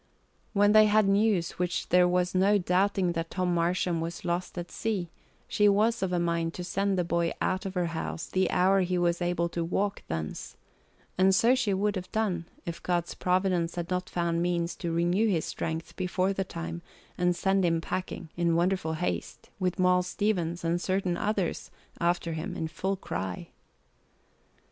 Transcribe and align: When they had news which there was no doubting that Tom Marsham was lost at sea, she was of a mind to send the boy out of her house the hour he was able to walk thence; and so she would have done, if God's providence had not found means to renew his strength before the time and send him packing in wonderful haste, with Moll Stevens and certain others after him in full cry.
When 0.53 0.71
they 0.71 0.87
had 0.87 1.07
news 1.07 1.59
which 1.59 1.89
there 1.89 2.07
was 2.07 2.33
no 2.33 2.57
doubting 2.57 3.11
that 3.11 3.29
Tom 3.29 3.53
Marsham 3.53 4.01
was 4.01 4.25
lost 4.25 4.57
at 4.57 4.71
sea, 4.71 5.11
she 5.47 5.69
was 5.69 6.01
of 6.01 6.11
a 6.11 6.17
mind 6.17 6.55
to 6.55 6.63
send 6.63 6.97
the 6.97 7.03
boy 7.03 7.33
out 7.39 7.67
of 7.67 7.75
her 7.75 7.85
house 7.93 8.25
the 8.25 8.49
hour 8.49 8.81
he 8.81 8.97
was 8.97 9.21
able 9.21 9.47
to 9.49 9.63
walk 9.63 10.01
thence; 10.07 10.57
and 11.19 11.35
so 11.35 11.53
she 11.53 11.71
would 11.71 11.95
have 11.95 12.11
done, 12.11 12.47
if 12.65 12.81
God's 12.81 13.13
providence 13.13 13.75
had 13.75 13.91
not 13.91 14.09
found 14.09 14.41
means 14.41 14.75
to 14.77 14.91
renew 14.91 15.27
his 15.27 15.45
strength 15.45 15.95
before 15.95 16.33
the 16.33 16.43
time 16.43 16.81
and 17.15 17.35
send 17.35 17.63
him 17.63 17.79
packing 17.79 18.29
in 18.35 18.55
wonderful 18.55 18.93
haste, 18.95 19.51
with 19.59 19.77
Moll 19.77 20.01
Stevens 20.01 20.63
and 20.63 20.81
certain 20.81 21.15
others 21.15 21.69
after 21.99 22.33
him 22.33 22.55
in 22.55 22.67
full 22.67 22.95
cry. 22.95 23.49